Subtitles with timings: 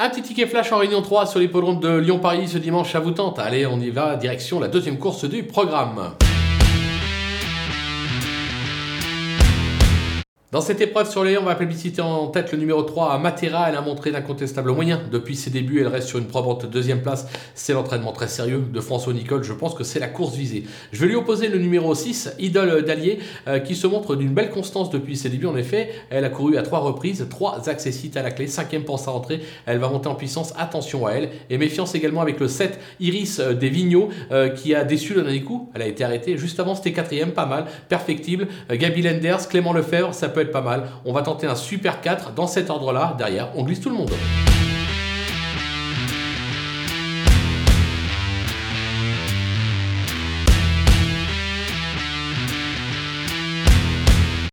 [0.00, 3.10] Un petit ticket flash en réunion 3 sur l'hippodrome de Lyon-Paris ce dimanche à vous
[3.10, 3.40] tente.
[3.40, 6.12] Allez, on y va, direction la deuxième course du programme.
[10.50, 13.68] Dans cette épreuve sur les on va plébisciter en tête le numéro 3 à Matera.
[13.68, 15.82] Elle a montré d'incontestables moyens depuis ses débuts.
[15.82, 17.26] Elle reste sur une probante deuxième place.
[17.54, 19.44] C'est l'entraînement très sérieux de François Nicole.
[19.44, 20.64] Je pense que c'est la course visée.
[20.90, 24.48] Je vais lui opposer le numéro 6, Idole d'Allier, euh, qui se montre d'une belle
[24.48, 25.44] constance depuis ses débuts.
[25.44, 28.98] En effet, elle a couru à trois reprises, trois accessites à la clé, cinquième pour
[28.98, 29.42] sa rentrée.
[29.66, 30.54] Elle va monter en puissance.
[30.56, 31.28] Attention à elle.
[31.50, 35.24] Et méfiance également avec le 7, Iris euh, des Vigneaux, euh, qui a déçu le
[35.24, 35.68] dernier coup.
[35.74, 36.38] Elle a été arrêtée.
[36.38, 38.48] Juste avant, c'était quatrième, pas mal, perfectible.
[38.70, 40.88] Gabi Lenders, Clément Lefebvre, ça être pas mal.
[41.04, 43.14] On va tenter un super 4 dans cet ordre-là.
[43.18, 44.10] Derrière, on glisse tout le monde.